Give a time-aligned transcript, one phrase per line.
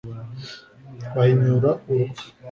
[1.15, 2.25] bahinyura urupfu